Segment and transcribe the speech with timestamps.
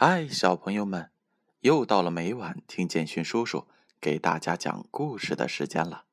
[0.00, 1.10] 嗨，小朋友们，
[1.62, 3.66] 又到了每晚听建勋叔叔
[4.00, 6.04] 给大家讲故事的时间了。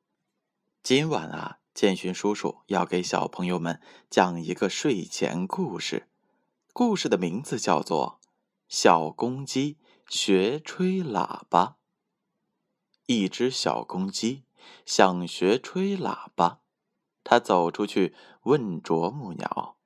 [0.82, 3.80] 今晚啊，建勋叔叔要给小朋友们
[4.10, 6.08] 讲一个睡前故事，
[6.72, 8.18] 故事的名字叫做
[8.68, 9.78] 《小公鸡
[10.08, 11.64] 学吹喇叭》。
[13.06, 14.42] 一只小公鸡
[14.84, 16.58] 想学吹喇叭，
[17.22, 19.76] 它走出去问啄木鸟：“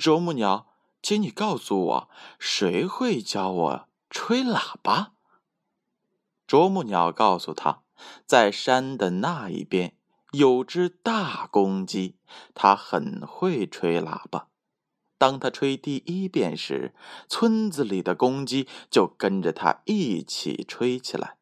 [0.00, 0.72] 啄木鸟。”
[1.06, 5.12] 请你告诉我，谁会教我吹喇叭？
[6.48, 7.84] 啄木鸟告诉他，
[8.26, 9.96] 在山的那一边
[10.32, 12.16] 有只大公鸡，
[12.56, 14.48] 它很会吹喇叭。
[15.16, 16.92] 当他吹第一遍时，
[17.28, 21.36] 村子里的公鸡就跟着他一起吹起来。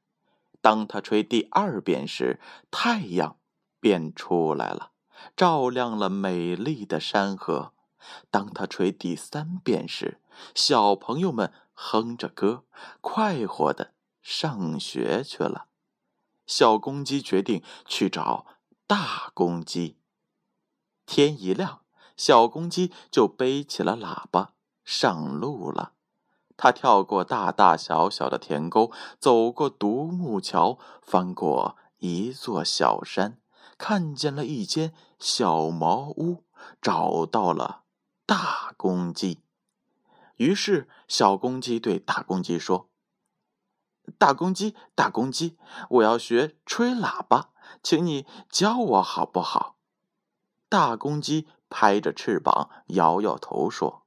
[0.60, 2.38] 当他吹第二遍时，
[2.70, 3.38] 太阳
[3.80, 4.90] 便出来了，
[5.34, 7.72] 照亮了美丽的山河。
[8.30, 10.20] 当他吹第三遍时，
[10.54, 12.64] 小朋友们哼着歌，
[13.00, 15.66] 快活的上学去了。
[16.46, 18.46] 小公鸡决定去找
[18.86, 19.96] 大公鸡。
[21.06, 21.80] 天一亮，
[22.16, 24.52] 小公鸡就背起了喇叭
[24.84, 25.92] 上路了。
[26.56, 33.38] 它跳过大大小小的田沟，走过独木桥，翻过一座小山，
[33.76, 36.44] 看见了一间小茅屋，
[36.80, 37.83] 找到了。
[38.26, 39.42] 大公鸡，
[40.36, 42.88] 于是小公鸡对大公鸡说
[44.16, 45.58] ：“大公鸡，大公鸡，
[45.90, 47.50] 我要学吹喇叭，
[47.82, 49.76] 请你教我好不好？”
[50.70, 54.06] 大公鸡拍着翅膀，摇摇头说：“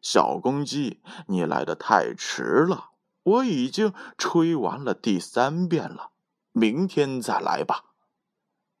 [0.00, 6.12] 小公鸡，你来的太迟了，我已经吹完了第三遍了，
[6.52, 7.84] 明天再来吧。”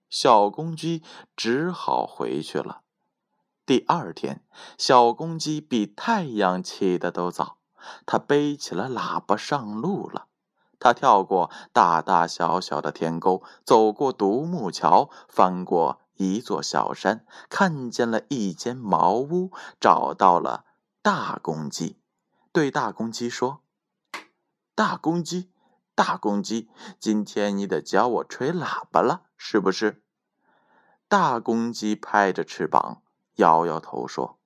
[0.08, 1.02] 小公鸡
[1.36, 2.84] 只好回去了。
[3.66, 4.44] 第二天，
[4.78, 7.58] 小公鸡比太阳起的都早。
[8.06, 10.28] 它背起了喇叭上路了。
[10.78, 19.50] 它跳过大大小小的田沟，走过独木桥，翻过一座小山，看见了一间茅屋，
[19.80, 20.64] 找到了
[21.02, 22.00] 大公鸡，
[22.52, 23.62] 对大公鸡说
[24.76, 25.50] ：“大公鸡，
[25.96, 30.04] 大公鸡，今天你得教我吹喇叭了，是不是？”
[31.08, 33.02] 大公鸡拍着翅膀。
[33.36, 34.38] 摇摇头说：“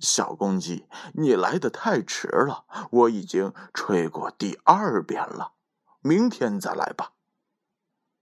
[0.00, 5.52] 小公鸡，你来的太迟了，我已经吹过第二遍了，
[6.00, 7.12] 明天再来吧。”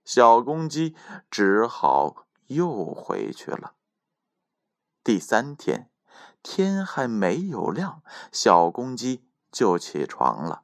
[0.04, 0.94] 小公鸡
[1.30, 3.74] 只好又回去了。
[5.02, 5.90] 第三天，
[6.42, 10.62] 天还没有亮，小公鸡就起床了。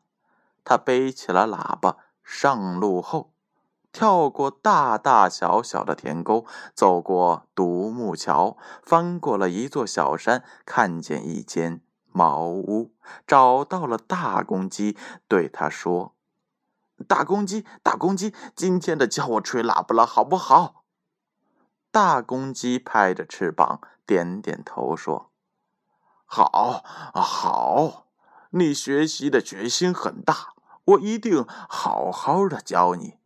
[0.63, 3.30] 它背起了喇叭，上路后。
[3.93, 12.95] 跳过大大小小的田沟，走过独木桥，翻过了一座小山，看见一间茅屋，
[13.27, 14.97] 找到了大公鸡，
[15.27, 16.15] 对他说
[17.09, 20.85] ：“大公鸡，大公鸡，今天的教我吹喇叭了，好不好？”
[21.91, 25.33] 大公鸡拍着翅膀，点点头说
[26.25, 28.07] ：“好，好，
[28.51, 33.19] 你学习的决心很大，我一定好好的教你。”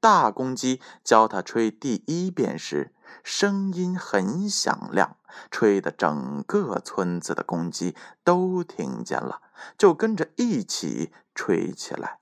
[0.00, 2.92] 大公鸡教它吹第一遍时，
[3.24, 5.16] 声音很响亮，
[5.50, 9.42] 吹得整个村子的公鸡都听见了，
[9.76, 12.20] 就跟着一起吹起来。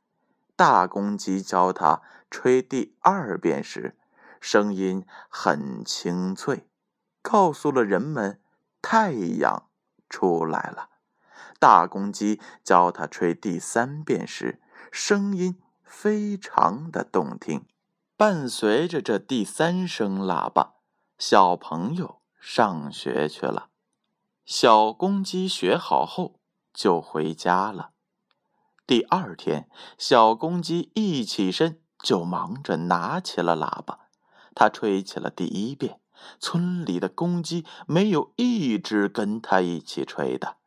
[0.56, 2.00] 大公鸡教它
[2.31, 3.94] 吹第二遍时，
[4.41, 6.66] 声音很清脆，
[7.20, 8.41] 告诉了人们
[8.81, 9.69] 太阳
[10.08, 10.88] 出来了。
[11.58, 15.60] 大公鸡教它吹第三遍时，声音。
[15.87, 17.65] 非常的动听，
[18.17, 20.75] 伴随着这第三声喇叭，
[21.17, 23.71] 小朋友上学去了。
[24.45, 26.41] 小公鸡学好后
[26.75, 27.93] 就回家了。
[28.87, 34.09] 第二天，小公鸡一起身就忙着拿起了喇叭，
[34.55, 36.01] 它吹起了第一遍，
[36.39, 40.59] 村里的公鸡没有一只跟它一起吹的。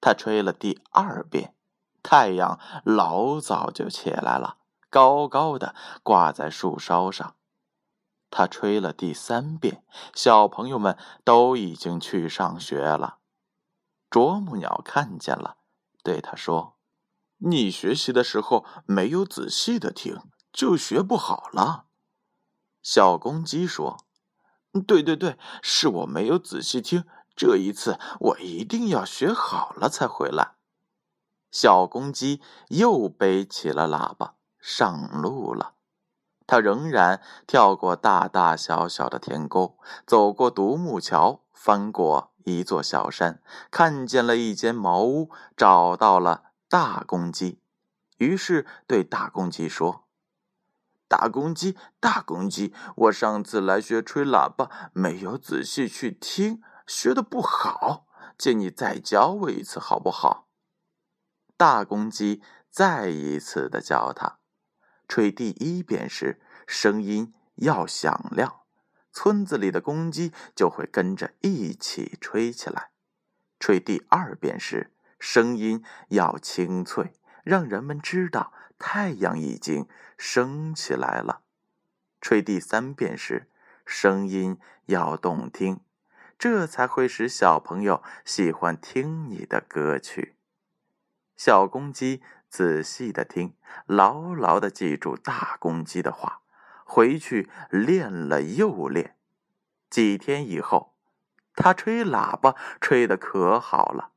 [0.00, 1.54] 它吹了第二遍。
[2.02, 4.58] 太阳老早就起来了，
[4.88, 7.34] 高高的挂在树梢上。
[8.30, 9.82] 他吹了第三遍，
[10.14, 13.18] 小朋友们都已经去上学了。
[14.10, 15.56] 啄木鸟看见了，
[16.02, 16.76] 对他说
[17.40, 20.20] ：“你学习的时候没有仔细的听，
[20.52, 21.86] 就学不好了。”
[22.82, 24.04] 小公鸡说
[24.86, 27.04] ：“对对对，是我没有仔细听，
[27.34, 30.56] 这一次我一定要学好了才回来。”
[31.60, 35.74] 小公鸡又背起了喇叭上路了。
[36.46, 39.76] 它仍然跳过大大小小的田沟，
[40.06, 47.60] 走过独木桥，翻过一座小山，看见了一间茅屋，找到了大公鸡，
[48.18, 50.04] 于是对大公鸡说
[51.10, 58.06] ：“大公鸡，大公鸡，我上次来学吹喇叭，没有仔细去听，学的不好，
[58.38, 60.44] 借你再教我一次，好不好？”
[61.58, 62.40] 大公鸡
[62.70, 64.38] 再一次的教他，
[65.08, 68.60] 吹第一遍时，声音要响亮。
[69.12, 72.90] 村子里的公鸡就会跟着一起吹起来。
[73.58, 77.12] 吹第二遍时，声音要清脆，
[77.42, 81.42] 让人们知道太阳已经升起来了。
[82.20, 83.50] 吹第三遍时，
[83.84, 85.80] 声音要动听，
[86.38, 90.37] 这才会使小朋友喜欢听你的歌曲。
[91.38, 92.20] 小公鸡
[92.50, 93.54] 仔细的听，
[93.86, 96.42] 牢牢的记住大公鸡的话。
[96.84, 99.14] 回去练了又练，
[99.88, 100.94] 几天以后，
[101.54, 104.10] 他吹喇叭吹得可好了。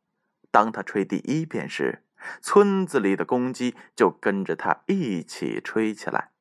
[0.49, 2.03] 当他吹第一遍时，
[2.41, 6.31] 村子里的公鸡就跟着他一起吹起来。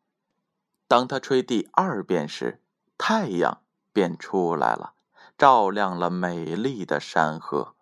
[0.87, 2.63] 当他吹第二遍时，
[2.97, 3.63] 太阳
[3.93, 4.95] 便出来了，
[5.37, 7.75] 照亮了美丽的山河。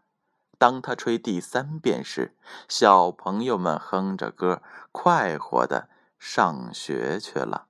[0.58, 2.36] 当他吹第三遍时，
[2.68, 4.60] 小朋友们哼着歌，
[4.90, 5.88] 快活的
[6.18, 7.68] 上学去了。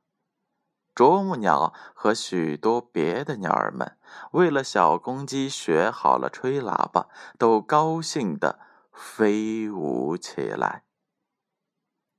[0.95, 3.97] 啄木鸟和许多别的鸟儿们，
[4.33, 7.09] 为了小公鸡学好了吹喇叭，
[7.39, 8.59] 都高兴的
[8.91, 10.83] 飞舞起来。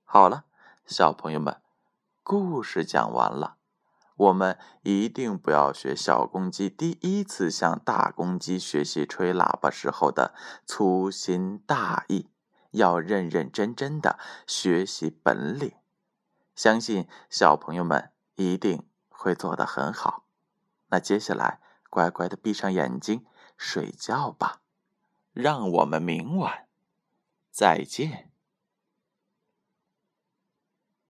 [0.05, 0.45] 好了，
[0.85, 1.61] 小朋友们，
[2.23, 3.58] 故事讲完了。
[4.19, 10.33] 我们一定不要学小公鸡第一次向大公鸡学习吹喇叭时候的
[10.65, 12.29] 粗心大意，
[12.71, 15.73] 要认认真真的学习本领。
[16.55, 18.11] 相信小朋友们。
[18.41, 20.23] 一定会做得很好。
[20.87, 23.25] 那接下来，乖乖的闭上眼睛
[23.57, 24.61] 睡觉吧。
[25.33, 26.69] 让我们明晚
[27.51, 28.28] 再见。